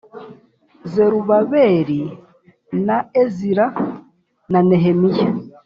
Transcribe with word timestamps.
zerubabeli 0.91 2.01
na 2.85 2.97
ezira 3.21 3.65
na 4.51 4.59
nehemiya 4.67 5.27